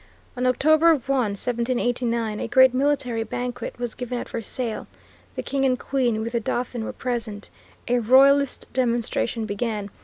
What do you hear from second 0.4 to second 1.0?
October 1,